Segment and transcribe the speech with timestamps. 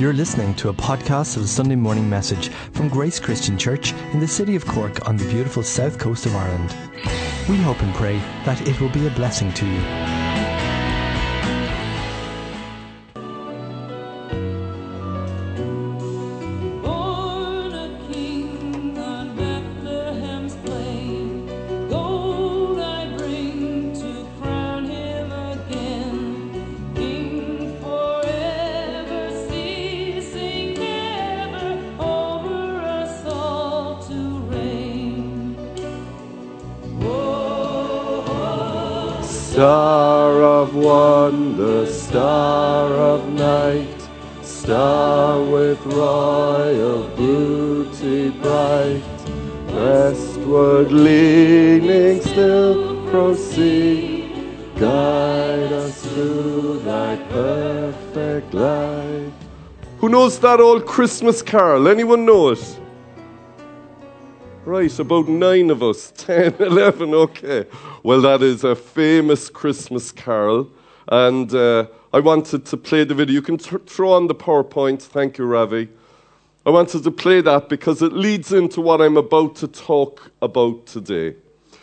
[0.00, 4.20] You're listening to a podcast of the Sunday morning message from Grace Christian Church in
[4.20, 6.74] the city of Cork on the beautiful south coast of Ireland.
[7.50, 8.16] We hope and pray
[8.46, 10.19] that it will be a blessing to you.
[60.80, 61.88] Christmas carol?
[61.88, 62.80] Anyone know it?
[64.64, 66.12] Right, about nine of us.
[66.16, 67.66] Ten, eleven, okay.
[68.02, 70.70] Well, that is a famous Christmas carol.
[71.08, 73.34] And uh, I wanted to play the video.
[73.34, 75.02] You can th- throw on the PowerPoint.
[75.02, 75.88] Thank you, Ravi.
[76.66, 80.86] I wanted to play that because it leads into what I'm about to talk about
[80.86, 81.36] today.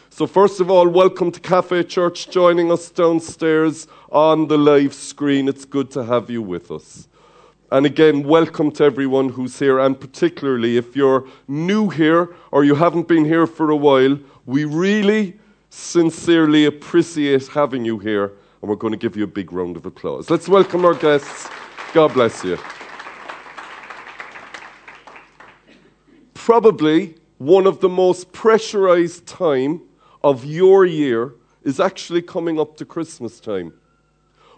[0.10, 5.48] So, first of all, welcome to Cafe Church, joining us downstairs on the live screen.
[5.48, 7.08] It's good to have you with us.
[7.70, 12.76] And again, welcome to everyone who's here, and particularly if you're new here or you
[12.76, 15.38] haven't been here for a while, we really
[15.70, 19.86] sincerely appreciate having you here, and we're going to give you a big round of
[19.86, 20.30] applause.
[20.30, 21.50] Let's welcome our guests.
[21.94, 22.58] God bless you.
[26.36, 29.82] Probably one of the most pressurized time
[30.24, 33.74] of your year is actually coming up to Christmas time.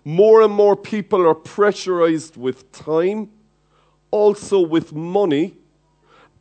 [0.05, 3.30] More and more people are pressurized with time,
[4.11, 5.55] also with money.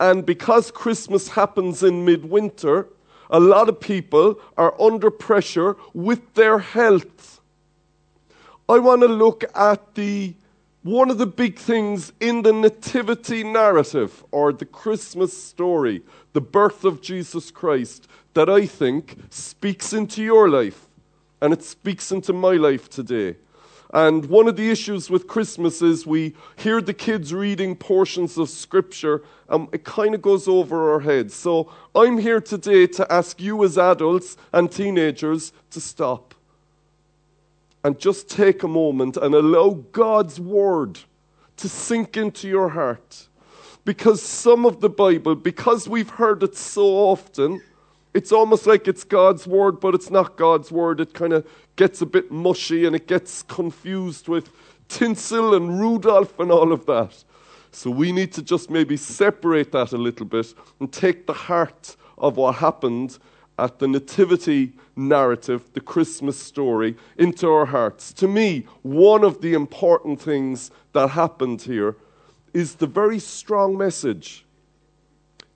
[0.01, 2.89] And because Christmas happens in midwinter,
[3.31, 7.41] a lot of people are under pressure with their health.
[8.69, 10.35] I want to look at the
[10.83, 16.03] one of the big things in the nativity narrative or the Christmas story,
[16.33, 20.87] the birth of Jesus Christ, that I think speaks into your life
[21.43, 23.37] and it speaks into my life today.
[23.95, 28.51] And one of the issues with Christmas is we hear the kids reading portions of
[28.51, 31.35] Scripture and it kind of goes over our heads.
[31.35, 36.35] So I'm here today to ask you, as adults and teenagers, to stop
[37.83, 40.99] and just take a moment and allow God's Word
[41.57, 43.27] to sink into your heart.
[43.85, 47.63] Because some of the Bible, because we've heard it so often,
[48.13, 51.01] it's almost like it's God's word, but it's not God's word.
[51.01, 51.47] It kind of
[51.79, 54.51] gets a bit mushy and it gets confused with
[54.89, 57.25] tinsel and Rudolph and all of that.
[57.71, 61.97] So we need to just maybe separate that a little bit and take the heart
[62.19, 63.19] of what happened
[63.59, 68.13] at the Nativity narrative, the Christmas story, into our hearts.
[68.15, 71.97] To me, one of the important things that happened here
[72.53, 74.45] is the very strong message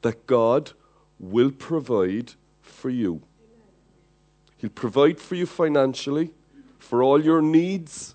[0.03, 0.71] that God
[1.19, 3.23] will provide for you.
[4.63, 6.31] He'll provide for you financially,
[6.79, 8.15] for all your needs,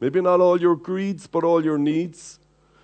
[0.00, 2.38] maybe not all your greeds, but all your needs.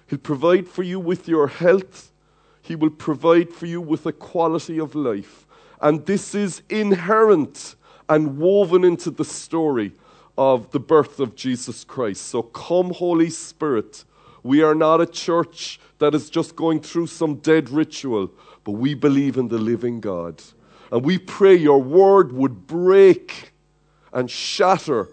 [0.08, 2.12] He'll provide for you with your health.
[2.60, 5.46] He will provide for you with a quality of life.
[5.80, 7.76] And this is inherent
[8.10, 9.92] and woven into the story
[10.36, 12.26] of the birth of Jesus Christ.
[12.26, 14.04] So come, Holy Spirit.
[14.42, 18.30] We are not a church that is just going through some dead ritual,
[18.64, 20.42] but we believe in the living God.
[20.90, 23.52] And we pray your word would break
[24.12, 25.08] and shatter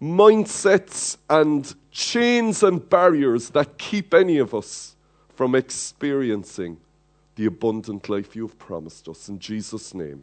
[0.00, 4.96] mindsets and chains and barriers that keep any of us
[5.34, 6.78] from experiencing
[7.36, 9.28] the abundant life you have promised us.
[9.28, 10.22] In Jesus' name,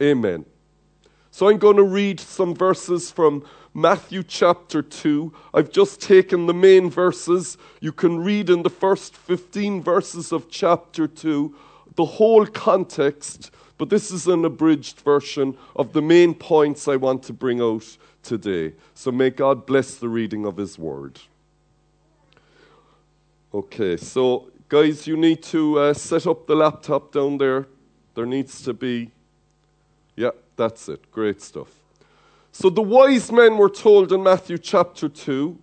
[0.00, 0.44] amen.
[1.30, 3.44] So I'm going to read some verses from
[3.74, 5.32] Matthew chapter 2.
[5.54, 7.56] I've just taken the main verses.
[7.80, 11.54] You can read in the first 15 verses of chapter 2
[11.96, 13.50] the whole context,
[13.82, 17.84] but this is an abridged version of the main points I want to bring out
[18.22, 18.74] today.
[18.94, 21.18] So may God bless the reading of His word.
[23.52, 27.66] Okay, so guys, you need to uh, set up the laptop down there.
[28.14, 29.10] There needs to be,
[30.14, 31.10] yeah, that's it.
[31.10, 31.74] Great stuff.
[32.52, 35.58] So the wise men were told in Matthew chapter 2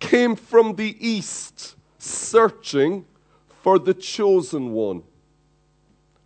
[0.00, 3.06] came from the east searching
[3.62, 5.02] for the chosen one.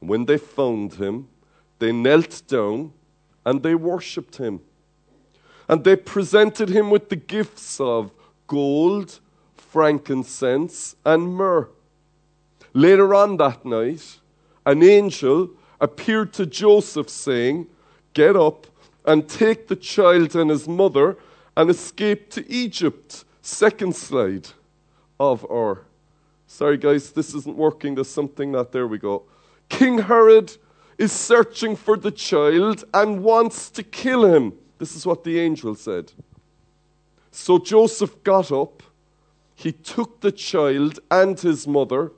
[0.00, 1.28] When they found him,
[1.78, 2.92] they knelt down
[3.44, 4.60] and they worshipped him.
[5.68, 8.10] And they presented him with the gifts of
[8.46, 9.20] gold,
[9.56, 11.68] frankincense, and myrrh.
[12.72, 14.18] Later on that night,
[14.64, 15.50] an angel
[15.80, 17.66] appeared to Joseph, saying,
[18.14, 18.66] Get up
[19.04, 21.16] and take the child and his mother
[21.56, 23.24] and escape to Egypt.
[23.42, 24.48] Second slide
[25.18, 25.82] of our.
[26.46, 27.94] Sorry, guys, this isn't working.
[27.94, 28.72] There's something not.
[28.72, 29.24] There we go.
[29.68, 30.56] King Herod
[30.96, 34.54] is searching for the child and wants to kill him.
[34.78, 36.12] This is what the angel said.
[37.30, 38.82] So Joseph got up.
[39.54, 42.12] He took the child and his mother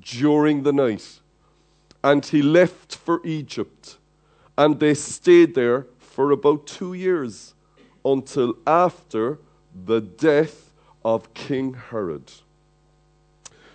[0.00, 1.20] during the night
[2.02, 3.98] and he left for Egypt.
[4.56, 7.54] And they stayed there for about two years
[8.04, 9.38] until after
[9.86, 10.70] the death
[11.04, 12.32] of King Herod.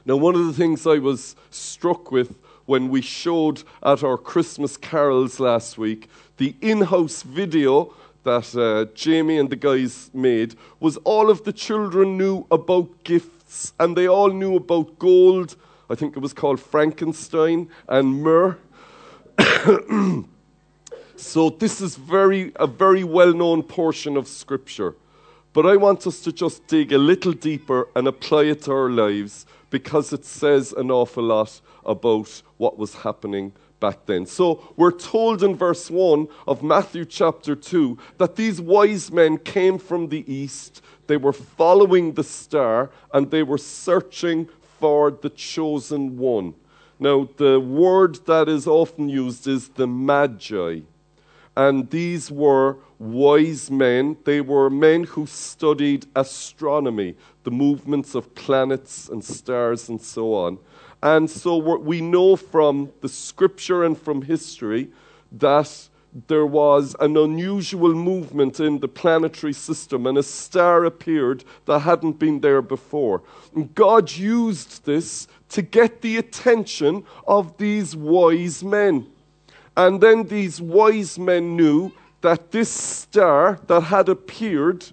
[0.06, 4.78] Now, one of the things I was struck with when we showed at our Christmas
[4.78, 10.98] carols last week, the in house video that uh, Jamie and the guys made was
[10.98, 15.56] all of the children knew about gifts and they all knew about gold.
[15.90, 18.58] I think it was called Frankenstein and myrrh.
[21.16, 24.96] so this is very a very well-known portion of scripture.
[25.54, 28.90] But I want us to just dig a little deeper and apply it to our
[28.90, 29.46] lives
[29.76, 33.52] because it says an awful lot about what was happening
[33.82, 34.26] back then.
[34.26, 39.78] So we're told in verse 1 of Matthew chapter 2 that these wise men came
[39.78, 40.82] from the east.
[41.08, 44.48] They were following the star and they were searching
[44.80, 46.54] for the chosen one.
[46.98, 50.80] Now, the word that is often used is the Magi.
[51.56, 54.18] And these were wise men.
[54.26, 60.58] They were men who studied astronomy, the movements of planets and stars and so on.
[61.02, 64.90] And so we're- know from the scripture and from history
[65.32, 65.90] that
[66.28, 72.18] there was an unusual movement in the planetary system, and a star appeared that hadn't
[72.18, 73.22] been there before.
[73.54, 79.08] And God used this to get the attention of these wise men.
[79.78, 81.92] And then these wise men knew
[82.22, 84.86] that this star that had appeared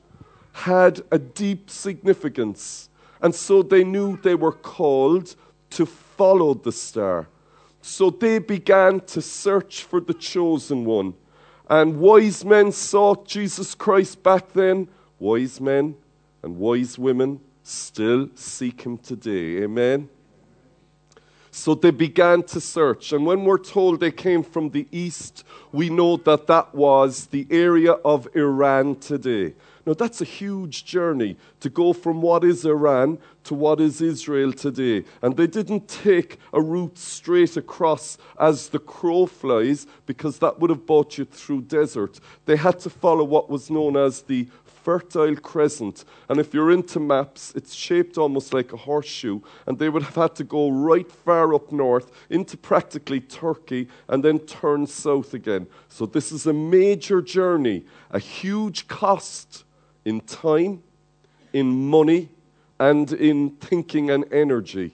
[0.53, 2.89] had a deep significance.
[3.21, 5.35] And so they knew they were called
[5.71, 7.29] to follow the star.
[7.81, 11.15] So they began to search for the chosen one.
[11.69, 14.89] And wise men sought Jesus Christ back then.
[15.19, 15.97] Wise men
[16.43, 19.63] and wise women still seek him today.
[19.63, 20.09] Amen.
[21.55, 23.13] So they began to search.
[23.13, 27.47] And when we're told they came from the east, we know that that was the
[27.51, 29.53] area of Iran today.
[29.85, 34.53] Now, that's a huge journey to go from what is Iran to what is Israel
[34.53, 35.05] today.
[35.21, 40.71] And they didn't take a route straight across as the crow flies, because that would
[40.71, 42.19] have brought you through desert.
[42.47, 44.47] They had to follow what was known as the
[44.83, 46.05] Fertile Crescent.
[46.29, 49.41] And if you're into maps, it's shaped almost like a horseshoe.
[49.67, 54.25] And they would have had to go right far up north into practically Turkey and
[54.25, 55.67] then turn south again.
[55.89, 59.65] So this is a major journey, a huge cost
[60.05, 60.83] in time,
[61.53, 62.29] in money,
[62.79, 64.93] and in thinking and energy.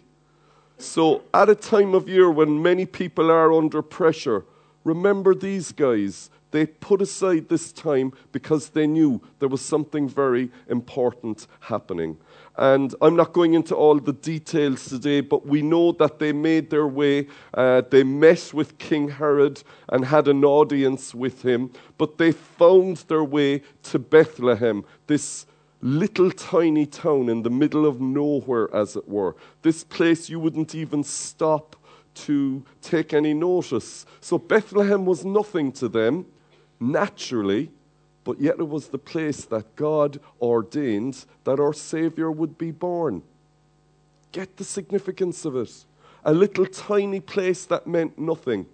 [0.77, 4.45] So, at a time of year when many people are under pressure,
[4.85, 6.31] remember these guys.
[6.51, 12.17] They put aside this time because they knew there was something very important happening.
[12.57, 16.71] And I'm not going into all the details today, but we know that they made
[16.71, 17.29] their way.
[17.55, 22.99] Uh, they met with King Herod and had an audience with him, but they found
[23.09, 25.47] their way to Bethlehem, this
[25.81, 29.37] little tiny town in the middle of nowhere, as it were.
[29.63, 31.77] This place you wouldn't even stop
[32.15, 34.05] to take any notice.
[34.21, 36.27] So Bethlehem was nothing to them,
[36.81, 37.71] naturally,
[38.25, 43.23] but yet it was the place that God ordained that our Savior would be born.
[44.33, 45.85] Get the significance of it.
[46.25, 48.67] A little tiny place that meant nothing.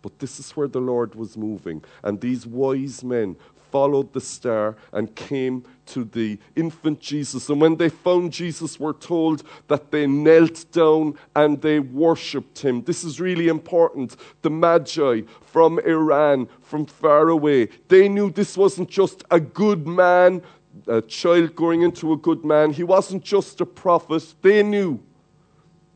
[0.00, 1.82] But this is where the Lord was moving.
[2.02, 3.36] And these wise men
[3.76, 7.50] followed the star and came to the infant Jesus.
[7.50, 12.82] And when they found Jesus, we're told that they knelt down and they worshipped him.
[12.84, 14.16] This is really important.
[14.40, 20.40] The Magi from Iran, from far away, they knew this wasn't just a good man,
[20.86, 22.72] a child growing into a good man.
[22.72, 24.24] He wasn't just a prophet.
[24.40, 25.00] They knew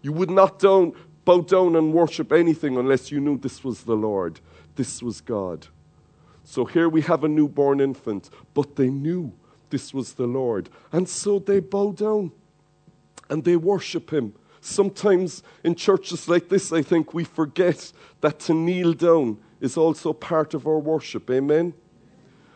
[0.02, 0.92] you would not down,
[1.24, 4.38] bow down and worship anything unless you knew this was the Lord,
[4.76, 5.66] this was God.
[6.50, 9.32] So here we have a newborn infant, but they knew
[9.70, 10.68] this was the Lord.
[10.90, 12.32] And so they bow down
[13.28, 14.34] and they worship him.
[14.60, 20.12] Sometimes in churches like this, I think we forget that to kneel down is also
[20.12, 21.30] part of our worship.
[21.30, 21.72] Amen?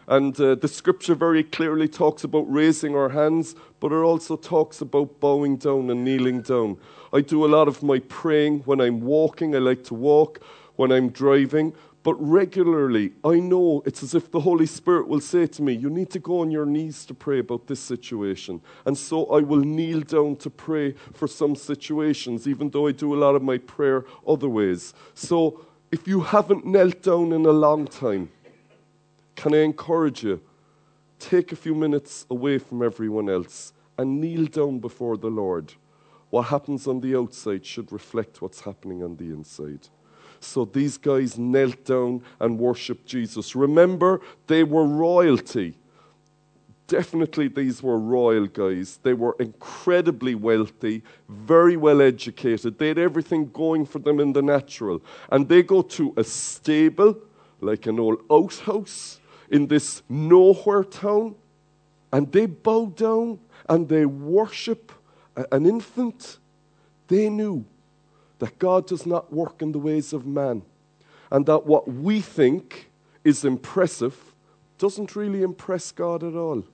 [0.08, 4.80] And uh, the scripture very clearly talks about raising our hands, but it also talks
[4.80, 6.78] about bowing down and kneeling down.
[7.12, 9.54] I do a lot of my praying when I'm walking.
[9.54, 10.40] I like to walk
[10.74, 11.74] when I'm driving.
[12.04, 15.88] But regularly, I know it's as if the Holy Spirit will say to me, You
[15.88, 18.60] need to go on your knees to pray about this situation.
[18.84, 23.14] And so I will kneel down to pray for some situations, even though I do
[23.14, 24.92] a lot of my prayer other ways.
[25.14, 28.30] So if you haven't knelt down in a long time,
[29.34, 30.42] can I encourage you?
[31.18, 35.72] Take a few minutes away from everyone else and kneel down before the Lord.
[36.28, 39.88] What happens on the outside should reflect what's happening on the inside.
[40.44, 43.56] So these guys knelt down and worshiped Jesus.
[43.56, 45.76] Remember, they were royalty.
[46.86, 48.98] Definitely, these were royal guys.
[49.02, 52.78] They were incredibly wealthy, very well educated.
[52.78, 55.00] They had everything going for them in the natural.
[55.30, 57.16] And they go to a stable,
[57.60, 59.18] like an old outhouse,
[59.50, 61.34] in this nowhere town,
[62.12, 64.92] and they bow down and they worship
[65.50, 66.38] an infant.
[67.08, 67.64] They knew
[68.38, 70.62] that God does not work in the ways of man,
[71.30, 72.90] and that what we think
[73.24, 74.34] is impressive
[74.78, 76.64] doesn't really impress God at all.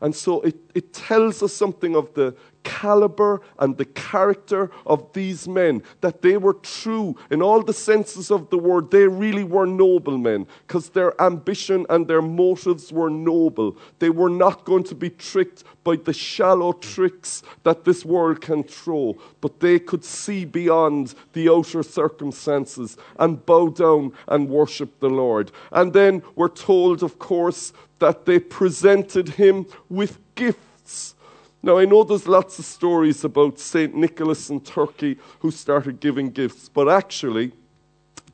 [0.00, 5.48] And so it, it tells us something of the caliber and the character of these
[5.48, 8.90] men, that they were true in all the senses of the word.
[8.90, 13.76] They really were noblemen because their ambition and their motives were noble.
[13.98, 18.62] They were not going to be tricked by the shallow tricks that this world can
[18.62, 25.08] throw, but they could see beyond the outer circumstances and bow down and worship the
[25.08, 25.50] Lord.
[25.72, 31.14] And then we're told, of course, that they presented him with gifts.
[31.62, 33.94] Now, I know there's lots of stories about St.
[33.94, 37.52] Nicholas in Turkey who started giving gifts, but actually,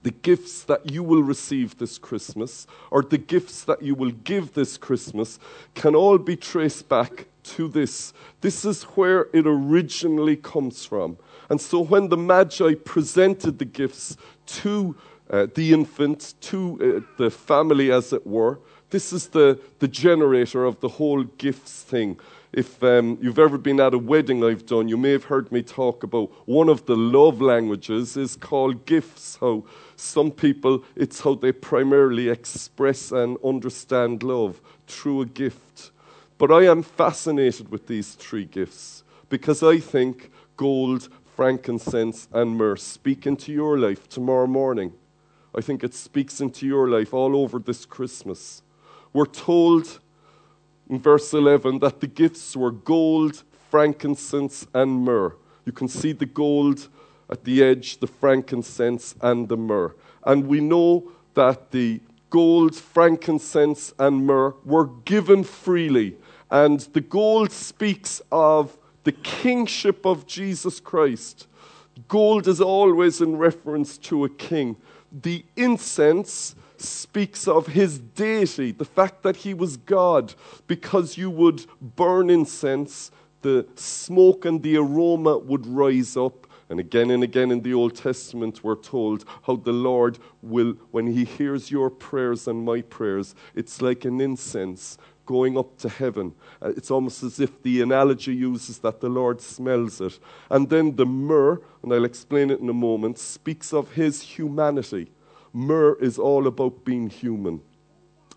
[0.05, 4.55] the gifts that you will receive this Christmas, or the gifts that you will give
[4.55, 5.41] this Christmas,
[5.75, 8.13] can all be traced back to this.
[8.41, 11.19] This is where it originally comes from.
[11.51, 14.17] And so, when the Magi presented the gifts
[14.47, 14.95] to
[15.29, 20.65] uh, the infant, to uh, the family, as it were, this is the, the generator
[20.65, 22.21] of the whole gifts thing.
[22.57, 25.63] If um, you've ever been at a wedding I've done, you may have heard me
[25.63, 29.37] talk about one of the love languages is called gifts.
[29.39, 35.91] How some people, it's how they primarily express and understand love through a gift.
[36.39, 42.77] But I am fascinated with these three gifts because I think gold, frankincense, and myrrh
[42.77, 44.95] speak into your life tomorrow morning.
[45.55, 48.63] I think it speaks into your life all over this Christmas.
[49.13, 50.01] We're told
[50.89, 55.35] in verse 11 that the gifts were gold, frankincense, and myrrh.
[55.65, 56.89] You can see the gold
[57.29, 59.95] at the edge, the frankincense, and the myrrh.
[60.25, 62.01] And we know that the
[62.31, 66.17] gold, frankincense, and myrrh were given freely.
[66.51, 71.47] And the gold speaks of the kingship of Jesus Christ.
[72.09, 74.77] Gold is always in reference to a king.
[75.23, 80.35] The incense speaks of his deity, the fact that he was God,
[80.67, 83.11] because you would burn incense,
[83.43, 86.47] the smoke and the aroma would rise up.
[86.69, 91.07] And again and again in the Old Testament, we're told how the Lord will, when
[91.07, 96.35] he hears your prayers and my prayers, it's like an incense going up to heaven.
[96.63, 100.19] Uh, it's almost as if the analogy uses that the Lord smells it.
[100.51, 105.11] And then the myrrh, and I'll explain it in a moment, speaks of his humanity.
[105.57, 107.63] Myrrh is all about being human.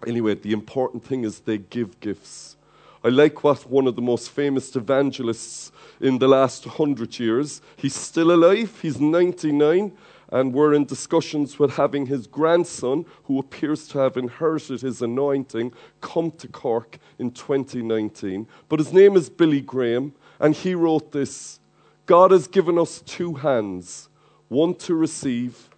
[0.08, 2.56] Anyway, the important thing is they give gifts.
[3.04, 7.94] I like what one of the most famous evangelists in the last hundred years, he's
[7.94, 9.92] still alive, he's 99,
[10.32, 15.74] and we're in discussions with having his grandson, who appears to have inherited his anointing,
[16.00, 18.48] come to Cork in 2019.
[18.70, 21.60] But his name is Billy Graham, and he wrote this
[22.06, 24.08] God has given us two hands,
[24.48, 25.69] one to receive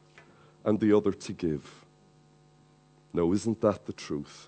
[0.63, 1.85] and the other to give.
[3.13, 4.47] Now, isn't that the truth?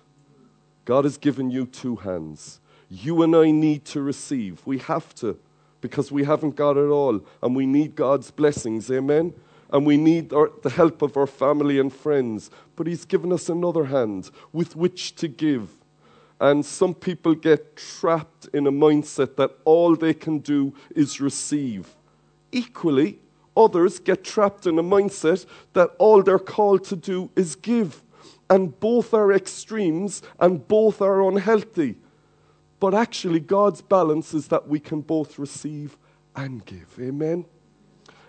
[0.84, 2.60] God has given you two hands.
[2.90, 4.60] You and I need to receive.
[4.66, 5.38] We have to,
[5.80, 8.90] because we haven't got it all, and we need God's blessings.
[8.90, 9.34] Amen?
[9.70, 12.50] And we need our, the help of our family and friends.
[12.76, 15.70] But He's given us another hand with which to give.
[16.40, 21.88] And some people get trapped in a mindset that all they can do is receive.
[22.52, 23.18] Equally,
[23.56, 28.02] others get trapped in a mindset that all they're called to do is give.
[28.50, 31.96] And both are extremes and both are unhealthy.
[32.80, 35.96] But actually, God's balance is that we can both receive
[36.36, 36.94] and give.
[37.00, 37.46] Amen?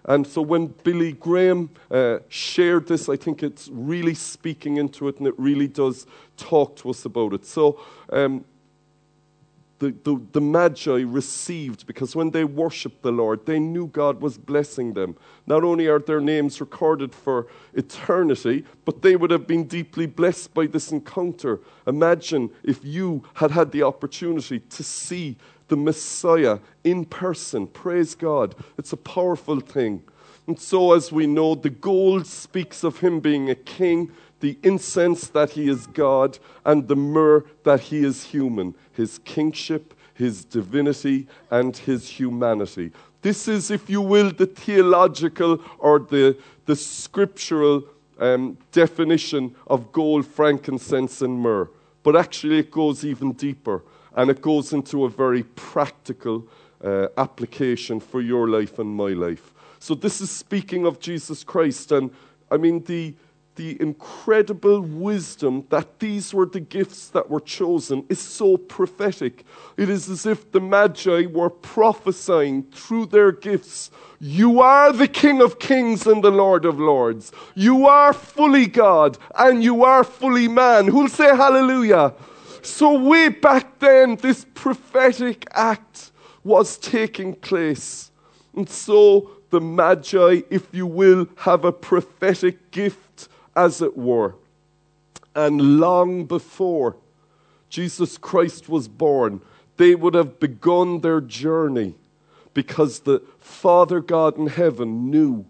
[0.07, 5.17] And so when Billy Graham uh, shared this, I think it's really speaking into it
[5.17, 6.05] and it really does
[6.37, 7.45] talk to us about it.
[7.45, 7.79] So
[8.11, 8.45] um,
[9.85, 14.37] the, the, the Magi received because when they worshiped the Lord, they knew God was
[14.37, 15.15] blessing them.
[15.45, 20.53] Not only are their names recorded for eternity, but they would have been deeply blessed
[20.53, 21.59] by this encounter.
[21.85, 25.37] Imagine if you had had the opportunity to see
[25.67, 27.67] the Messiah in person.
[27.67, 28.55] Praise God.
[28.77, 30.03] It's a powerful thing.
[30.47, 34.11] And so, as we know, the gold speaks of him being a king
[34.45, 39.95] the incense that he is God, and the myrrh that he is human, his kingship,
[40.13, 42.91] his divinity, and his humanity.
[43.23, 46.37] This is, if you will, the theological or the,
[46.67, 47.85] the scriptural
[48.19, 51.67] um, definition of gold, frankincense, and myrrh.
[52.03, 53.81] But actually, it goes even deeper,
[54.15, 56.47] and it goes into a very practical
[56.83, 59.55] uh, application for your life and my life.
[59.79, 62.11] So, this is speaking of Jesus Christ, and
[62.51, 63.15] I mean, the,
[63.55, 69.45] the incredible wisdom that these were the gifts that were chosen is so prophetic.
[69.77, 75.41] It is as if the Magi were prophesying through their gifts You are the King
[75.41, 77.31] of Kings and the Lord of Lords.
[77.53, 80.87] You are fully God and you are fully man.
[80.87, 82.13] Who'll say hallelujah?
[82.61, 86.11] So, way back then, this prophetic act
[86.43, 88.09] was taking place.
[88.55, 94.35] And so, the Magi, if you will, have a prophetic gift as it were.
[95.35, 96.97] And long before
[97.69, 99.41] Jesus Christ was born,
[99.77, 101.95] they would have begun their journey
[102.53, 105.45] because the Father God in heaven knew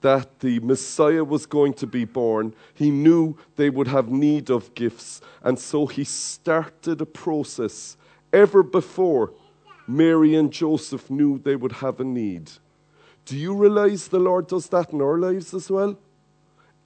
[0.00, 2.54] that the Messiah was going to be born.
[2.72, 5.20] He knew they would have need of gifts.
[5.42, 7.96] And so he started a process
[8.32, 9.32] ever before
[9.86, 12.50] Mary and Joseph knew they would have a need.
[13.24, 15.98] Do you realize the Lord does that in our lives as well?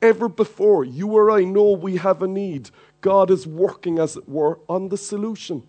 [0.02, 2.71] Ever before, you or I know we have a need.
[3.00, 5.62] God is working, as it were, on the solution.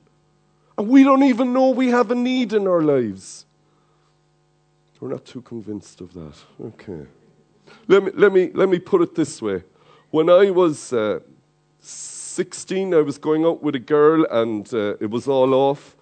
[0.77, 3.45] And we don't even know we have a need in our lives.
[4.99, 6.35] We're not too convinced of that.
[6.63, 7.05] Okay.
[7.87, 9.63] Let me, let me, let me put it this way.
[10.11, 11.19] When I was uh,
[11.79, 15.95] 16, I was going out with a girl, and uh, it was all off,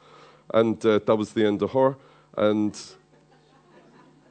[0.54, 1.96] and uh, that was the end of her.
[2.38, 2.80] And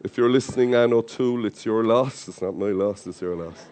[0.02, 2.28] if you're listening, Anne O'Toole, it's your loss.
[2.28, 3.66] It's not my loss, it's your loss.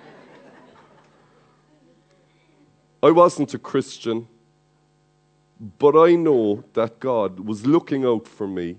[3.02, 4.26] I wasn't a Christian,
[5.78, 8.76] but I know that God was looking out for me.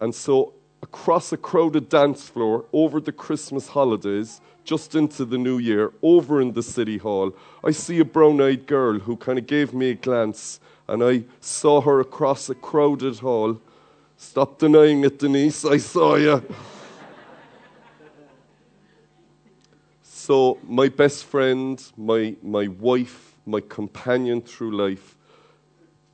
[0.00, 5.58] And so, across a crowded dance floor over the Christmas holidays, just into the new
[5.58, 9.46] year, over in the city hall, I see a brown eyed girl who kind of
[9.46, 13.60] gave me a glance, and I saw her across a crowded hall.
[14.16, 16.44] Stop denying it, Denise, I saw you.
[20.02, 25.16] so, my best friend, my, my wife, my companion through life,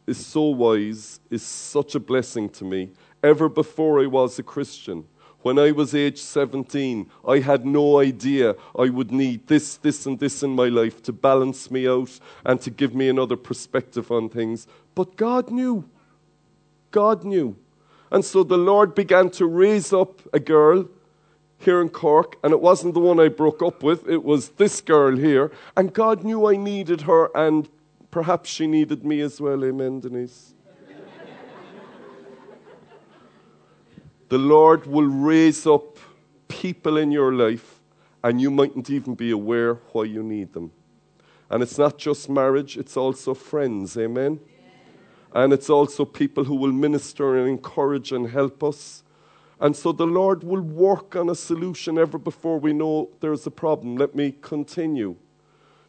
[0.06, 2.90] is so wise, is such a blessing to me.
[3.22, 5.06] Ever before I was a Christian,
[5.44, 10.18] when I was age 17, I had no idea I would need this, this, and
[10.18, 14.30] this in my life to balance me out and to give me another perspective on
[14.30, 14.66] things.
[14.94, 15.84] But God knew.
[16.90, 17.56] God knew.
[18.10, 20.88] And so the Lord began to raise up a girl
[21.64, 24.80] here in Cork, and it wasn't the one I broke up with, it was this
[24.80, 25.50] girl here.
[25.76, 27.68] And God knew I needed her, and
[28.10, 29.64] perhaps she needed me as well.
[29.64, 30.54] Amen, Denise.
[34.28, 35.98] the Lord will raise up
[36.48, 37.80] people in your life,
[38.22, 40.70] and you mightn't even be aware why you need them.
[41.50, 43.96] And it's not just marriage, it's also friends.
[43.96, 44.40] Amen.
[45.32, 49.03] And it's also people who will minister and encourage and help us.
[49.64, 53.50] And so the Lord will work on a solution ever before we know there's a
[53.50, 53.96] problem.
[53.96, 55.16] Let me continue.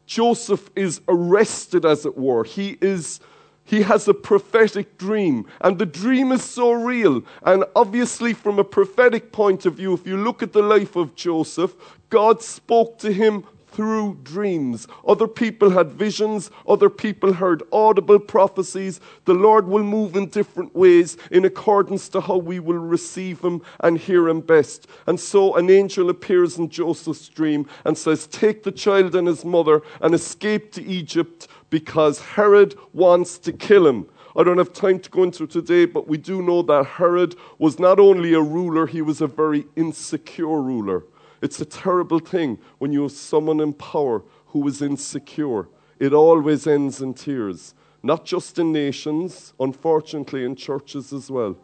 [0.06, 2.46] Joseph is arrested, as it were.
[2.46, 3.20] He is.
[3.66, 7.24] He has a prophetic dream, and the dream is so real.
[7.44, 11.14] And obviously, from a prophetic point of view, if you look at the life of
[11.14, 11.76] Joseph,
[12.10, 13.44] God spoke to him
[13.76, 14.88] through dreams.
[15.06, 19.02] Other people had visions, other people heard audible prophecies.
[19.26, 23.62] The Lord will move in different ways in accordance to how we will receive Him
[23.82, 24.88] and hear Him best.
[25.08, 29.44] And so an angel appears in Joseph's dream and says, Take the child and his
[29.44, 34.08] mother and escape to Egypt because Herod wants to kill him.
[34.38, 37.80] I don't have time to go into today, but we do know that Herod was
[37.80, 41.04] not only a ruler, he was a very insecure ruler.
[41.46, 45.68] It's a terrible thing when you have someone in power who is insecure.
[46.00, 51.56] It always ends in tears, not just in nations, unfortunately, in churches as well.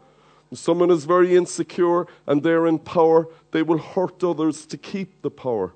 [0.54, 5.32] Someone is very insecure and they're in power, they will hurt others to keep the
[5.32, 5.74] power.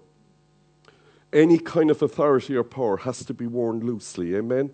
[1.32, 4.36] Any kind of authority or power has to be worn loosely.
[4.36, 4.70] Amen?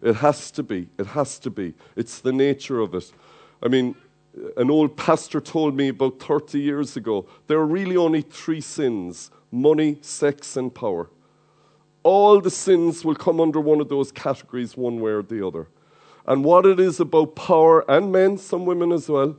[0.00, 0.88] It has to be.
[1.00, 1.74] It has to be.
[1.96, 3.10] It's the nature of it.
[3.60, 3.96] I mean,
[4.56, 9.30] an old pastor told me about 30 years ago there are really only three sins
[9.50, 11.10] money, sex, and power.
[12.02, 15.68] All the sins will come under one of those categories, one way or the other.
[16.26, 19.36] And what it is about power, and men, some women as well,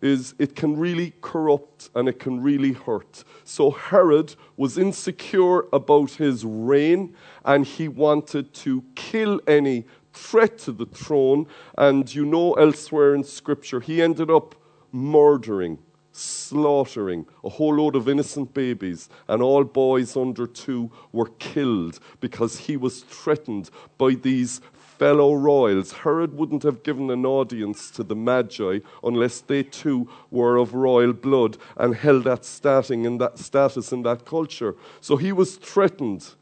[0.00, 3.24] is it can really corrupt and it can really hurt.
[3.44, 9.84] So Herod was insecure about his reign and he wanted to kill any
[10.16, 11.46] threat to the throne.
[11.76, 14.54] And you know, elsewhere in Scripture, he ended up
[14.92, 15.78] murdering,
[16.12, 22.58] slaughtering a whole load of innocent babies, and all boys under two were killed because
[22.58, 24.60] he was threatened by these
[24.98, 25.92] fellow royals.
[25.92, 31.12] Herod wouldn't have given an audience to the Magi unless they too were of royal
[31.12, 32.46] blood and held that
[32.90, 34.74] in that, status in that culture.
[35.02, 36.34] So he was threatened.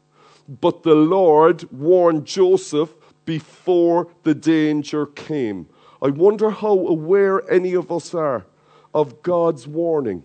[0.47, 2.93] But the Lord warned Joseph
[3.25, 5.67] before the danger came.
[6.01, 8.45] I wonder how aware any of us are
[8.93, 10.23] of God's warning.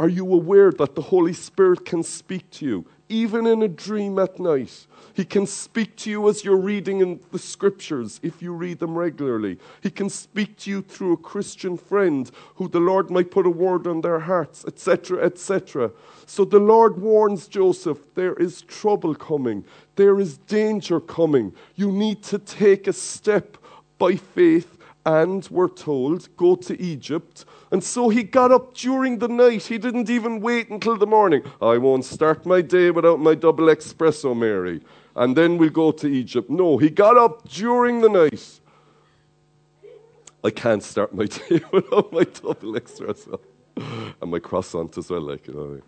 [0.00, 4.18] Are you aware that the Holy Spirit can speak to you, even in a dream
[4.18, 4.86] at night?
[5.12, 8.96] He can speak to you as you're reading in the scriptures, if you read them
[8.96, 9.58] regularly.
[9.82, 13.50] He can speak to you through a Christian friend who the Lord might put a
[13.50, 15.90] word on their hearts, etc., etc.
[16.24, 19.66] So the Lord warns Joseph there is trouble coming,
[20.00, 21.52] there is danger coming.
[21.74, 23.58] You need to take a step
[23.98, 27.44] by faith and we're told, go to Egypt.
[27.70, 29.64] And so he got up during the night.
[29.64, 31.42] He didn't even wait until the morning.
[31.60, 34.80] I won't start my day without my double espresso, Mary.
[35.16, 36.48] And then we'll go to Egypt.
[36.48, 38.60] No, he got up during the night.
[40.42, 43.38] I can't start my day without my double espresso.
[44.22, 45.80] And my croissant as well, like, you know.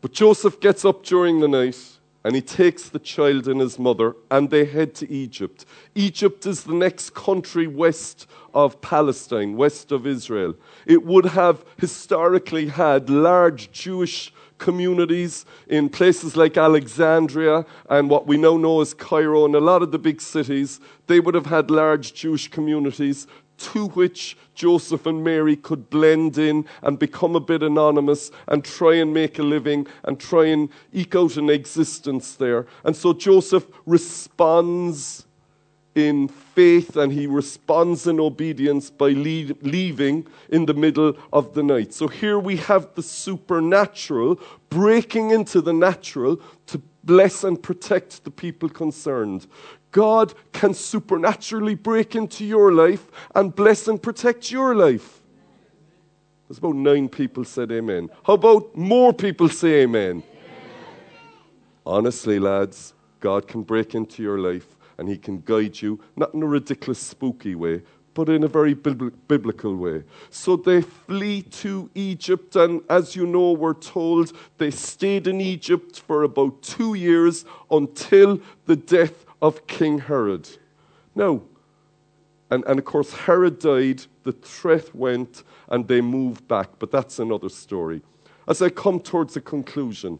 [0.00, 4.14] But Joseph gets up during the night and he takes the child and his mother
[4.30, 5.64] and they head to Egypt.
[5.94, 10.54] Egypt is the next country west of Palestine, west of Israel.
[10.86, 18.36] It would have historically had large Jewish communities in places like Alexandria and what we
[18.36, 20.80] now know as Cairo and a lot of the big cities.
[21.06, 23.26] They would have had large Jewish communities
[23.58, 28.94] to which Joseph and Mary could blend in and become a bit anonymous and try
[28.94, 32.66] and make a living and try and eke out an existence there.
[32.84, 35.26] And so Joseph responds
[35.94, 41.62] in faith and he responds in obedience by leave, leaving in the middle of the
[41.62, 41.92] night.
[41.92, 44.40] So here we have the supernatural
[44.70, 49.46] breaking into the natural to bless and protect the people concerned.
[49.90, 55.22] God can supernaturally break into your life and bless and protect your life.
[56.48, 58.08] There's about nine people said amen.
[58.24, 60.22] How about more people say amen?
[60.22, 60.22] amen?
[61.84, 66.42] Honestly, lads, God can break into your life and He can guide you, not in
[66.42, 67.82] a ridiculous, spooky way,
[68.14, 70.02] but in a very bibl- biblical way.
[70.30, 76.00] So they flee to Egypt, and as you know, we're told they stayed in Egypt
[76.00, 80.48] for about two years until the death of King Herod.
[81.14, 81.42] Now,
[82.50, 87.18] and, and of course, Herod died, the threat went, and they moved back, but that's
[87.18, 88.02] another story.
[88.46, 90.18] As I come towards a conclusion,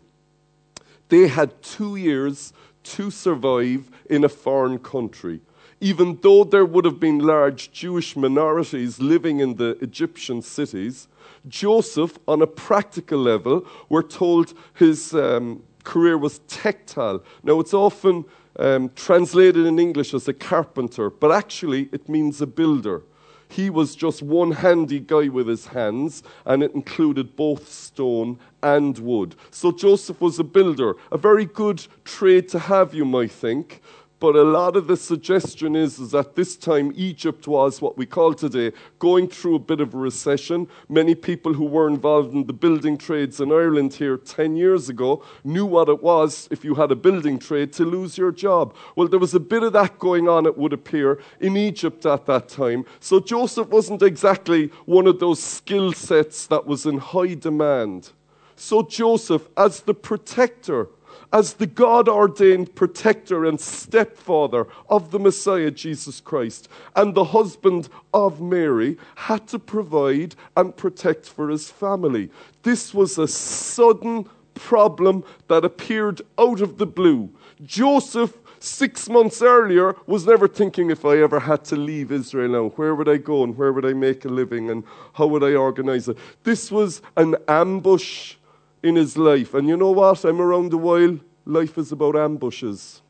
[1.08, 2.52] they had two years
[2.82, 5.40] to survive in a foreign country.
[5.80, 11.08] Even though there would have been large Jewish minorities living in the Egyptian cities,
[11.46, 17.22] Joseph, on a practical level, we're told his um, career was tekton.
[17.42, 18.24] Now, it's often
[18.58, 23.02] um, translated in English as a carpenter, but actually it means a builder.
[23.48, 28.98] He was just one handy guy with his hands, and it included both stone and
[28.98, 29.36] wood.
[29.50, 33.80] So Joseph was a builder, a very good trade to have, you might think.
[34.20, 38.04] But a lot of the suggestion is, is that this time Egypt was what we
[38.04, 40.66] call today going through a bit of a recession.
[40.88, 45.22] Many people who were involved in the building trades in Ireland here 10 years ago
[45.44, 48.74] knew what it was if you had a building trade to lose your job.
[48.96, 52.26] Well, there was a bit of that going on, it would appear, in Egypt at
[52.26, 52.86] that time.
[52.98, 58.10] So Joseph wasn't exactly one of those skill sets that was in high demand.
[58.56, 60.88] So Joseph, as the protector,
[61.32, 67.88] as the God ordained protector and stepfather of the Messiah, Jesus Christ, and the husband
[68.14, 72.30] of Mary, had to provide and protect for his family.
[72.62, 77.30] This was a sudden problem that appeared out of the blue.
[77.64, 82.68] Joseph six months earlier was never thinking if I ever had to leave Israel now,
[82.70, 85.54] where would I go and where would I make a living and how would I
[85.54, 86.18] organize it?
[86.42, 88.34] This was an ambush
[88.82, 89.54] in his life.
[89.54, 90.24] And you know what?
[90.24, 91.18] I'm around a while.
[91.44, 93.00] Life is about ambushes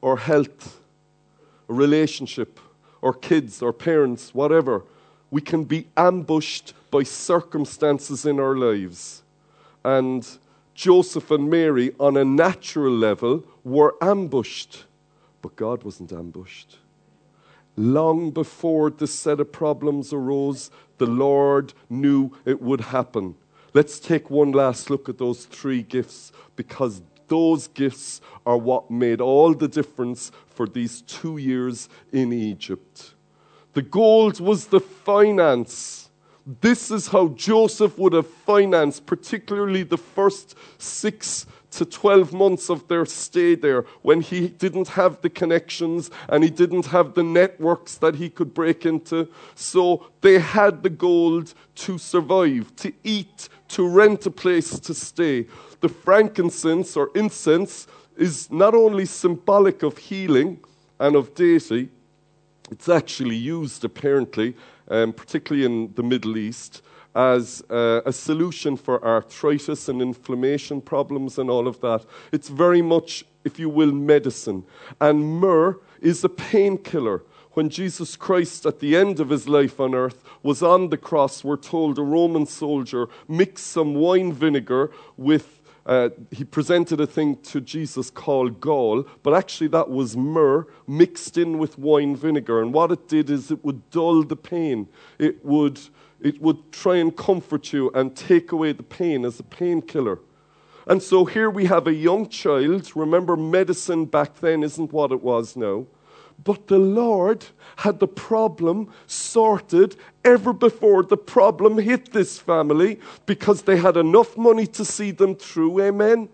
[0.00, 0.80] or health,
[1.68, 2.60] a relationship,
[3.02, 4.84] or kids, or parents, whatever.
[5.30, 9.22] We can be ambushed by circumstances in our lives.
[9.84, 10.26] And
[10.74, 14.84] Joseph and Mary, on a natural level, were ambushed.
[15.42, 16.78] But God wasn't ambushed.
[17.76, 23.36] Long before this set of problems arose, the Lord knew it would happen.
[23.74, 29.20] Let's take one last look at those three gifts because those gifts are what made
[29.20, 33.14] all the difference for these two years in Egypt.
[33.74, 36.08] The gold was the finance.
[36.60, 42.88] This is how Joseph would have financed, particularly the first six to 12 months of
[42.88, 47.96] their stay there when he didn't have the connections and he didn't have the networks
[47.96, 49.28] that he could break into.
[49.54, 55.46] So they had the gold to survive, to eat, to rent a place to stay.
[55.80, 60.58] The frankincense or incense is not only symbolic of healing
[60.98, 61.88] and of deity,
[62.70, 64.54] it's actually used apparently,
[64.88, 66.82] um, particularly in the Middle East,
[67.14, 72.04] as uh, a solution for arthritis and inflammation problems and all of that.
[72.32, 74.64] It's very much, if you will, medicine.
[75.00, 77.22] And myrrh is a painkiller.
[77.58, 81.42] When Jesus Christ, at the end of his life on earth, was on the cross,
[81.42, 87.34] we're told a Roman soldier mixed some wine vinegar with uh, he presented a thing
[87.38, 92.62] to Jesus called gall, but actually that was myrrh mixed in with wine vinegar.
[92.62, 94.86] And what it did is it would dull the pain.
[95.18, 95.80] It would,
[96.20, 100.20] it would try and comfort you and take away the pain as a painkiller.
[100.86, 102.94] And so here we have a young child.
[102.94, 105.86] Remember, medicine back then isn't what it was now.
[106.44, 107.44] But the Lord
[107.76, 114.36] had the problem sorted ever before the problem hit this family because they had enough
[114.36, 115.80] money to see them through.
[115.82, 116.28] Amen.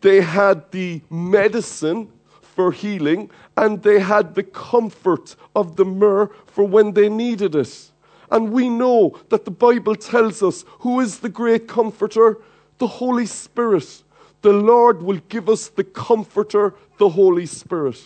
[0.00, 2.10] They had the medicine
[2.42, 7.90] for healing and they had the comfort of the myrrh for when they needed it.
[8.30, 12.38] And we know that the Bible tells us who is the great comforter?
[12.78, 14.02] The Holy Spirit.
[14.42, 18.00] The Lord will give us the comforter, the Holy Spirit.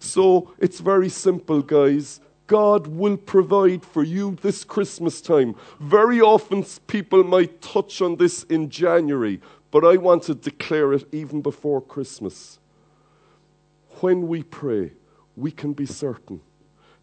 [0.00, 2.20] So it's very simple, guys.
[2.48, 5.54] God will provide for you this Christmas time.
[5.78, 11.04] Very often, people might touch on this in January, but I want to declare it
[11.12, 12.58] even before Christmas.
[14.00, 14.92] When we pray,
[15.36, 16.40] we can be certain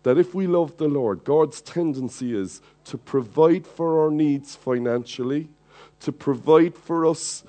[0.03, 5.49] that if we love the Lord, God's tendency is to provide for our needs financially,
[5.99, 7.43] to provide for us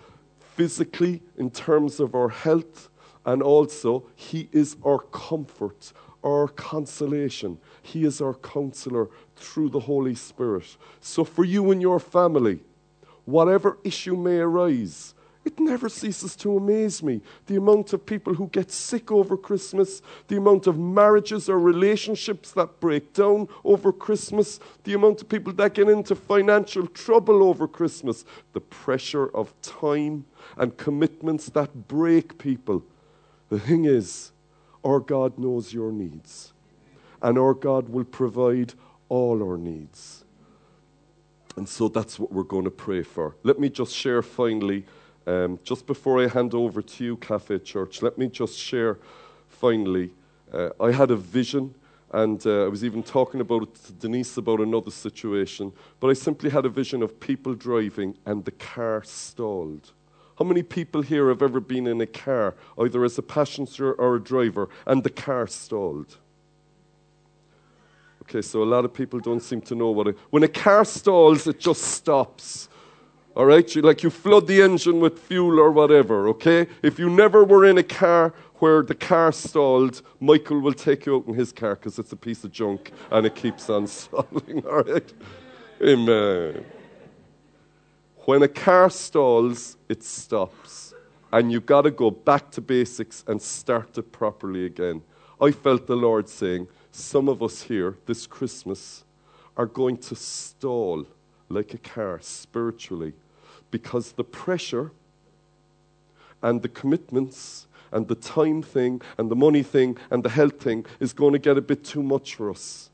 [0.57, 2.91] physically in terms of our health,
[3.29, 5.93] and also, He is our comfort,
[6.25, 7.59] our consolation.
[7.83, 10.79] He is our counselor through the Holy Spirit.
[11.03, 12.61] So, for you and your family,
[13.27, 15.15] whatever issue may arise,
[15.45, 17.21] it never ceases to amaze me.
[17.45, 22.53] The amount of people who get sick over Christmas, the amount of marriages or relationships
[22.53, 27.69] that break down over Christmas, the amount of people that get into financial trouble over
[27.69, 30.25] Christmas, the pressure of time
[30.57, 32.83] and commitments that break people.
[33.49, 34.33] The thing is,
[34.85, 36.53] our God knows your needs,
[37.23, 38.75] and our God will provide
[39.09, 40.25] all our needs.
[41.57, 43.35] And so that's what we're going to pray for.
[43.43, 44.85] Let me just share finally,
[45.27, 48.99] um, just before I hand over to you, Cafe Church, let me just share
[49.49, 50.13] finally.
[50.53, 51.75] Uh, I had a vision,
[52.13, 56.13] and uh, I was even talking about it to Denise about another situation, but I
[56.13, 59.93] simply had a vision of people driving and the car stalled.
[60.39, 64.17] How many people here have ever been in a car, either as a passenger or
[64.17, 66.17] a driver, and the car stalled?
[68.23, 70.19] Okay, so a lot of people don't seem to know what it.
[70.31, 72.69] When a car stalls, it just stops.
[73.35, 76.29] All right, you, like you flood the engine with fuel or whatever.
[76.29, 81.07] Okay, if you never were in a car where the car stalled, Michael will take
[81.07, 83.87] you out in his car because it's a piece of junk and it keeps on
[83.89, 84.65] stalling.
[84.67, 85.13] All right,
[85.83, 86.65] amen.
[88.29, 90.93] When a car stalls, it stops.
[91.33, 95.01] And you've got to go back to basics and start it properly again.
[95.41, 99.05] I felt the Lord saying, some of us here this Christmas
[99.57, 101.07] are going to stall
[101.49, 103.15] like a car spiritually
[103.71, 104.93] because the pressure
[106.43, 110.85] and the commitments and the time thing and the money thing and the health thing
[111.01, 112.91] is going to get a bit too much for us.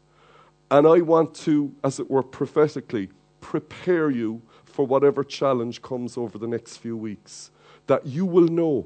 [0.71, 3.09] And I want to, as it were, prophetically
[3.41, 4.41] prepare you
[4.75, 7.53] for whatever challenge comes over the next few weeks,
[7.87, 8.85] that you will know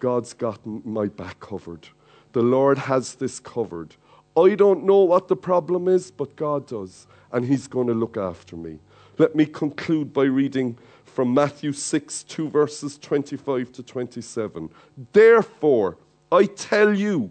[0.00, 1.86] God's got my back covered.
[2.32, 3.94] The Lord has this covered.
[4.36, 8.16] I don't know what the problem is, but God does, and He's going to look
[8.16, 8.80] after me.
[9.16, 14.70] Let me conclude by reading from Matthew 6, 2 verses 25 to 27.
[15.12, 15.98] Therefore,
[16.32, 17.30] I tell you,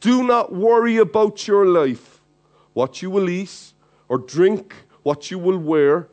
[0.00, 2.20] do not worry about your life,
[2.72, 3.74] what you will eat
[4.08, 4.74] or drink,
[5.04, 6.08] what you will wear.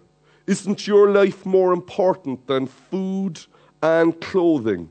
[0.48, 3.40] Isn't your life more important than food
[3.84, 4.90] and clothing?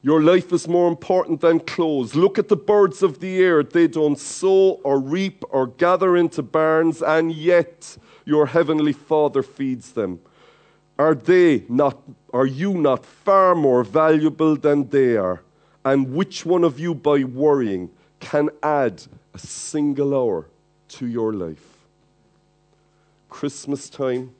[0.00, 2.16] Your life is more important than clothes.
[2.16, 3.62] Look at the birds of the air.
[3.62, 9.92] They don't sow or reap or gather into barns, and yet your heavenly Father feeds
[9.92, 10.20] them.
[10.98, 11.98] Are they not
[12.32, 15.42] are you not far more valuable than they are?
[15.84, 19.02] And which one of you by worrying can add
[19.34, 20.48] a single hour
[20.88, 21.71] to your life?
[23.32, 24.34] Christmas time,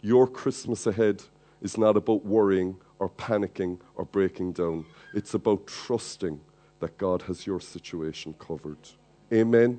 [0.00, 1.22] your Christmas ahead
[1.60, 4.86] is not about worrying or panicking or breaking down.
[5.12, 6.40] It's about trusting
[6.80, 8.78] that God has your situation covered.
[9.30, 9.78] Amen.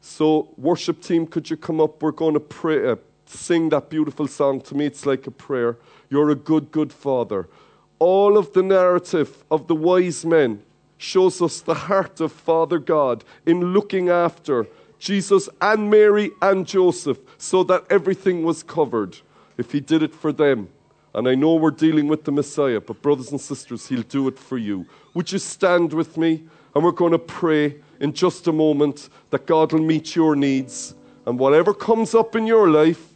[0.00, 2.02] So, worship team, could you come up?
[2.02, 4.62] We're going to pray, uh, sing that beautiful song.
[4.62, 5.76] To me, it's like a prayer.
[6.08, 7.50] You're a good, good father.
[7.98, 10.62] All of the narrative of the wise men
[10.96, 14.66] shows us the heart of Father God in looking after
[15.04, 19.18] Jesus and Mary and Joseph so that everything was covered.
[19.58, 20.70] If he did it for them,
[21.14, 24.38] and I know we're dealing with the Messiah, but brothers and sisters, he'll do it
[24.38, 24.86] for you.
[25.12, 26.44] Would you stand with me?
[26.74, 30.94] And we're going to pray in just a moment that God will meet your needs.
[31.26, 33.10] And whatever comes up in your life,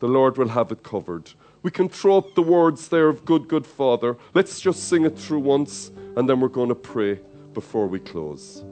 [0.00, 1.30] the Lord will have it covered.
[1.62, 4.18] We can throw up the words there of good, good Father.
[4.34, 7.20] Let's just sing it through once, and then we're going to pray
[7.54, 8.62] before we close.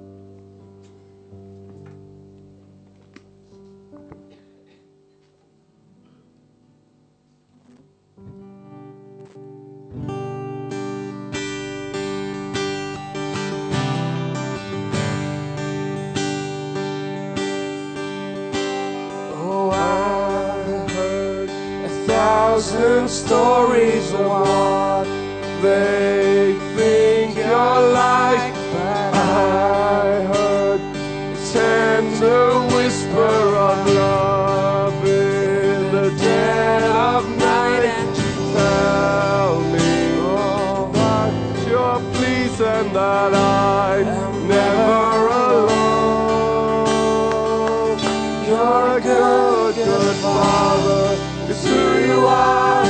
[49.10, 51.16] Good, good father.
[51.50, 52.84] It's who you are.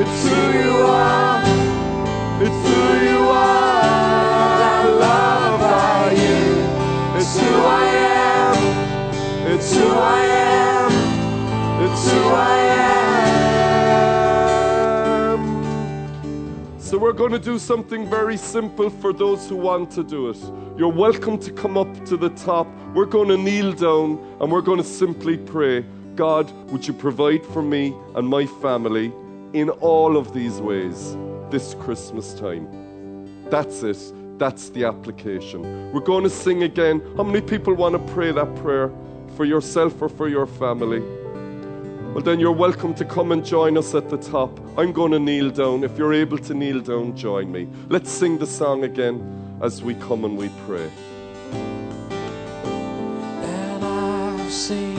[0.00, 1.42] It's who you are.
[2.44, 4.62] It's who you are.
[4.74, 7.18] I'm loved by you.
[7.18, 7.84] It's who I
[8.20, 8.56] am.
[9.52, 10.92] It's who I am.
[11.84, 13.01] It's who I am.
[16.92, 20.36] So, we're going to do something very simple for those who want to do it.
[20.76, 22.66] You're welcome to come up to the top.
[22.92, 27.46] We're going to kneel down and we're going to simply pray God, would you provide
[27.46, 29.10] for me and my family
[29.54, 31.16] in all of these ways
[31.48, 32.68] this Christmas time?
[33.48, 34.12] That's it.
[34.38, 35.62] That's the application.
[35.94, 37.00] We're going to sing again.
[37.16, 38.92] How many people want to pray that prayer
[39.34, 41.21] for yourself or for your family?
[42.12, 44.60] Well, then you're welcome to come and join us at the top.
[44.76, 45.82] I'm going to kneel down.
[45.82, 47.66] If you're able to kneel down, join me.
[47.88, 50.90] Let's sing the song again as we come and we pray.
[53.42, 54.94] And I've seen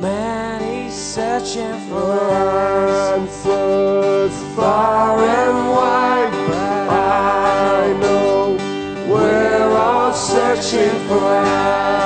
[0.00, 2.18] many searching for
[3.12, 6.32] answers far and wide.
[6.48, 8.56] But I know
[9.06, 11.99] we're all searching for answers.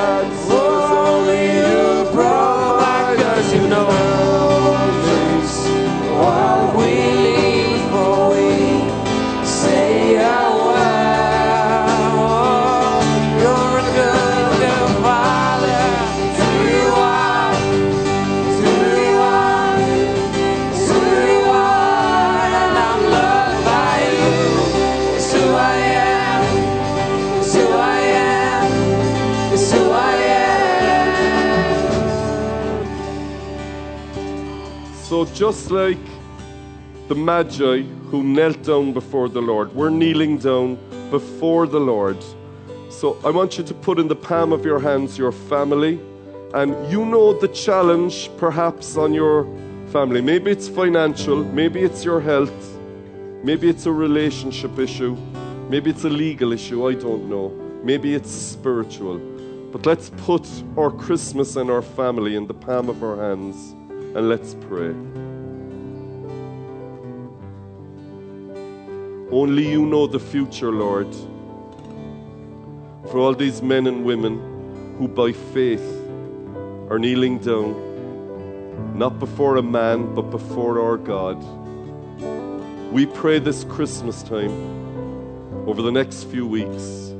[35.74, 36.06] Like
[37.08, 40.78] the Magi who knelt down before the Lord, we're kneeling down
[41.10, 42.16] before the Lord.
[42.90, 46.00] So, I want you to put in the palm of your hands your family,
[46.54, 49.44] and you know the challenge perhaps on your
[49.88, 50.20] family.
[50.20, 52.78] Maybe it's financial, maybe it's your health,
[53.42, 55.16] maybe it's a relationship issue,
[55.68, 57.48] maybe it's a legal issue, I don't know.
[57.82, 59.18] Maybe it's spiritual.
[59.72, 63.74] But let's put our Christmas and our family in the palm of our hands
[64.14, 64.94] and let's pray.
[69.30, 71.08] Only you know the future, Lord.
[73.10, 75.84] For all these men and women who by faith
[76.90, 81.42] are kneeling down, not before a man, but before our God.
[82.92, 84.52] We pray this Christmas time,
[85.66, 87.12] over the next few weeks,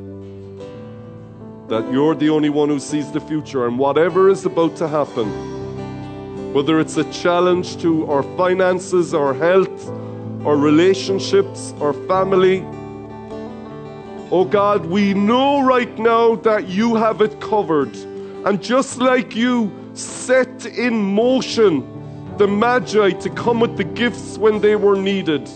[1.68, 6.52] that you're the only one who sees the future and whatever is about to happen,
[6.52, 9.73] whether it's a challenge to our finances, our health,
[10.44, 12.62] our relationships, our family.
[14.30, 17.94] Oh God, we know right now that you have it covered.
[18.44, 21.90] And just like you set in motion
[22.36, 25.48] the Magi to come with the gifts when they were needed,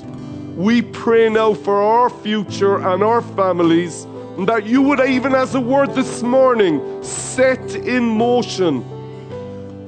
[0.56, 4.04] we pray now for our future and our families
[4.38, 8.76] and that you would, even as a word this morning, set in motion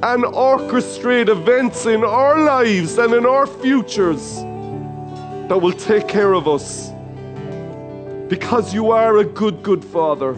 [0.02, 4.40] and orchestrate events in our lives and in our futures
[5.50, 6.92] that will take care of us.
[8.28, 10.36] Because you are a good, good Father.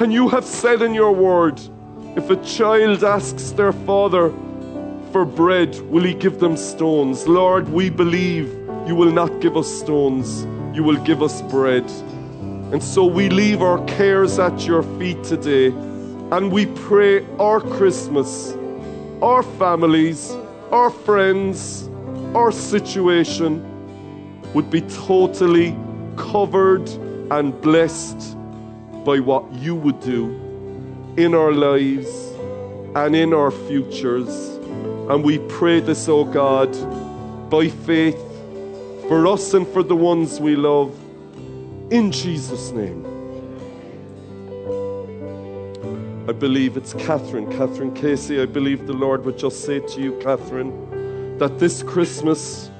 [0.00, 1.60] And you have said in your word,
[2.16, 4.30] if a child asks their father
[5.12, 7.28] for bread, will he give them stones?
[7.28, 8.48] Lord, we believe
[8.84, 10.44] you will not give us stones,
[10.76, 11.88] you will give us bread.
[12.72, 18.56] And so we leave our cares at your feet today and we pray our Christmas,
[19.22, 20.32] our families,
[20.72, 21.88] our friends,
[22.36, 23.64] our situation
[24.52, 25.74] would be totally
[26.16, 26.86] covered
[27.30, 28.36] and blessed
[29.06, 30.28] by what you would do
[31.16, 32.08] in our lives
[32.94, 34.28] and in our futures.
[35.08, 36.70] And we pray this, O God,
[37.48, 38.20] by faith
[39.08, 40.94] for us and for the ones we love.
[41.90, 43.02] In Jesus' name.
[46.28, 48.42] I believe it's Catherine, Catherine Casey.
[48.42, 50.95] I believe the Lord would just say to you, Catherine,
[51.38, 52.70] that this Christmas,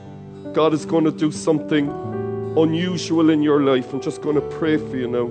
[0.54, 1.90] God is going to do something
[2.57, 3.92] unusual in your life.
[3.92, 5.26] I'm just going to pray for you now.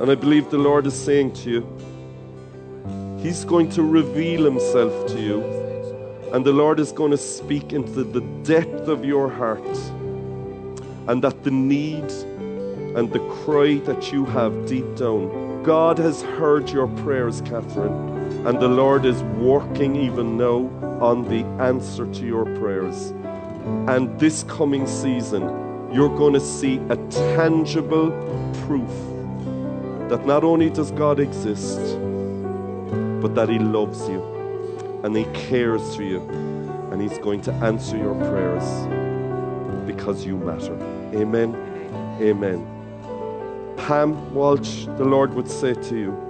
[0.00, 5.20] And I believe the Lord is saying to you, He's going to reveal Himself to
[5.20, 5.42] you.
[6.32, 9.66] And the Lord is going to speak into the depth of your heart.
[11.08, 12.10] And that the need
[12.96, 18.46] and the cry that you have deep down, God has heard your prayers, Catherine.
[18.46, 23.12] And the Lord is working even now on the answer to your prayers.
[23.88, 25.42] And this coming season,
[25.92, 28.10] you're going to see a tangible
[28.66, 28.90] proof
[30.08, 31.78] that not only does God exist,
[33.20, 34.22] but that He loves you
[35.04, 36.20] and He cares for you
[36.90, 38.64] and He's going to answer your prayers
[39.86, 40.74] because you matter.
[41.14, 41.54] Amen.
[42.20, 42.66] Amen.
[43.76, 46.22] Pam Walsh, the Lord would say to you,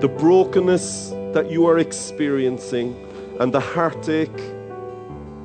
[0.00, 2.96] the brokenness that you are experiencing
[3.40, 4.40] and the heartache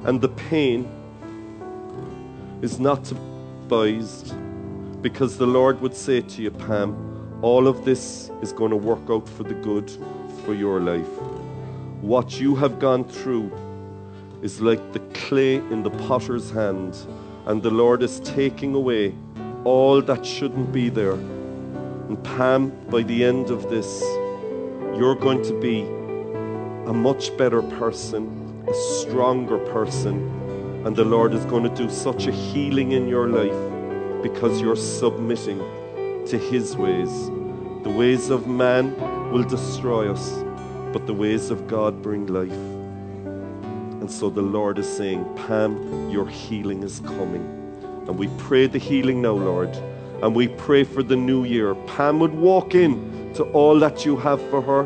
[0.06, 0.90] and the pain
[2.62, 4.34] is not despised
[5.02, 6.96] because the Lord would say to you, Pam,
[7.42, 9.92] all of this is going to work out for the good
[10.46, 11.14] for your life.
[12.00, 13.52] What you have gone through
[14.42, 16.96] is like the clay in the potter's hand,
[17.48, 19.14] and the Lord is taking away
[19.66, 21.20] all that shouldn't be there.
[22.08, 24.02] And Pam, by the end of this,
[25.02, 25.82] you're going to be
[26.88, 30.16] a much better person, a stronger person,
[30.86, 34.76] and the Lord is going to do such a healing in your life because you're
[34.76, 35.58] submitting
[36.28, 37.10] to His ways.
[37.82, 38.96] The ways of man
[39.32, 40.44] will destroy us,
[40.94, 42.62] but the ways of God bring life.
[44.02, 47.42] And so the Lord is saying, Pam, your healing is coming.
[48.08, 49.76] And we pray the healing now, Lord.
[50.22, 51.74] And we pray for the new year.
[51.88, 54.82] Pam would walk in to all that you have for her.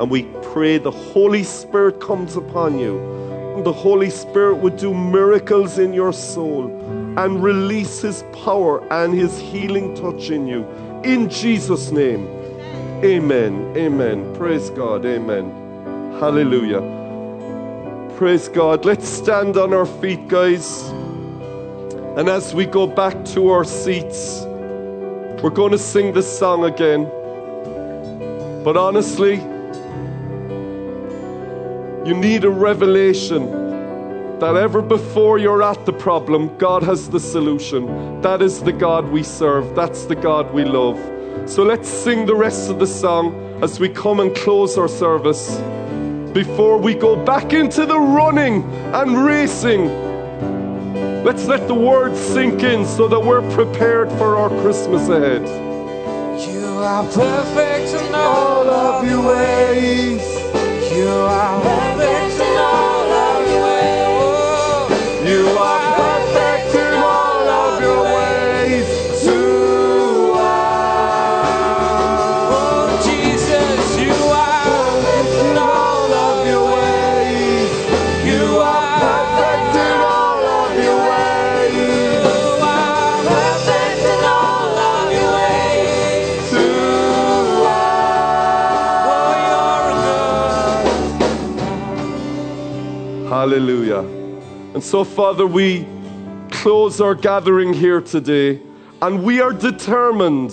[0.00, 0.22] And we
[0.52, 3.62] pray the Holy Spirit comes upon you.
[3.64, 6.68] The Holy Spirit would do miracles in your soul
[7.18, 10.66] and release His power and His healing touch in you.
[11.04, 12.26] In Jesus' name.
[13.04, 13.76] Amen.
[13.76, 14.34] Amen.
[14.36, 15.04] Praise God.
[15.04, 15.50] Amen.
[16.18, 16.80] Hallelujah.
[18.16, 18.84] Praise God.
[18.84, 20.82] Let's stand on our feet, guys.
[22.16, 24.42] And as we go back to our seats,
[25.42, 27.10] we're going to sing this song again.
[28.64, 29.36] But honestly,
[32.06, 33.50] you need a revelation
[34.38, 38.20] that ever before you're at the problem, God has the solution.
[38.20, 40.98] That is the God we serve, that's the God we love.
[41.48, 45.56] So let's sing the rest of the song as we come and close our service
[46.32, 48.62] before we go back into the running
[48.94, 49.88] and racing.
[51.24, 55.69] Let's let the words sink in so that we're prepared for our Christmas ahead.
[56.80, 60.22] Are perfect in all of your ways.
[60.90, 65.28] You are perfect in all of your ways.
[65.28, 65.79] You are
[93.30, 94.00] Hallelujah.
[94.74, 95.86] And so, Father, we
[96.50, 98.60] close our gathering here today,
[99.02, 100.50] and we are determined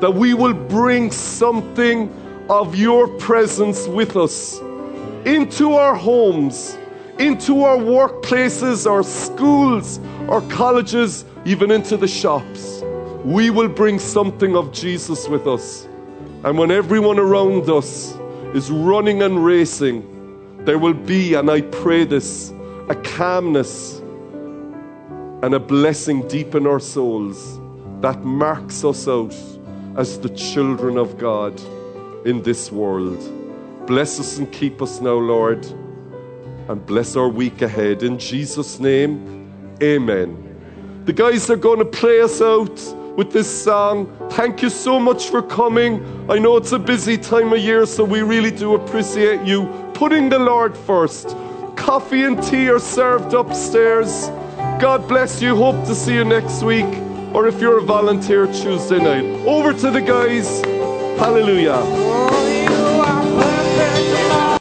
[0.00, 2.12] that we will bring something
[2.50, 4.58] of your presence with us
[5.24, 6.76] into our homes,
[7.20, 12.82] into our workplaces, our schools, our colleges, even into the shops.
[13.24, 15.86] We will bring something of Jesus with us.
[16.42, 18.16] And when everyone around us
[18.52, 20.13] is running and racing,
[20.64, 22.52] there will be, and I pray this,
[22.88, 23.98] a calmness
[25.42, 27.60] and a blessing deep in our souls
[28.00, 29.34] that marks us out
[29.96, 31.60] as the children of God
[32.26, 33.18] in this world.
[33.86, 35.66] Bless us and keep us now, Lord,
[36.68, 38.02] and bless our week ahead.
[38.02, 39.52] In Jesus' name,
[39.82, 41.02] amen.
[41.04, 42.80] The guys are going to play us out
[43.14, 44.10] with this song.
[44.30, 46.02] Thank you so much for coming.
[46.30, 50.28] I know it's a busy time of year, so we really do appreciate you putting
[50.28, 51.36] the Lord first.
[51.76, 54.28] Coffee and tea are served upstairs.
[54.80, 55.56] God bless you.
[55.56, 56.92] Hope to see you next week.
[57.32, 59.24] Or if you're a volunteer, Tuesday night.
[59.46, 60.60] Over to the guys.
[61.18, 62.33] Hallelujah.